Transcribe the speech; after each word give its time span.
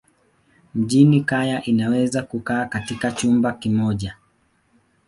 Mjini 0.75 1.21
kaya 1.21 1.63
inaweza 1.65 2.21
kukaa 2.23 2.65
katika 2.65 3.11
chumba 3.11 3.51
kimoja. 3.51 4.17